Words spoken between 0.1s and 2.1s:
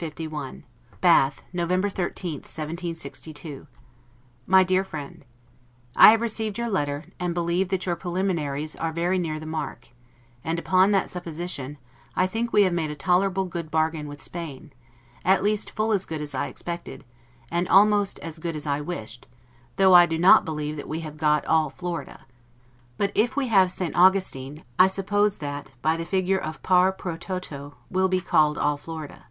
so God bless you! LETTER CCLI BATH, November